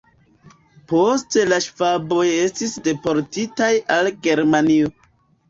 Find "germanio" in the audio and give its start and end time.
4.27-4.93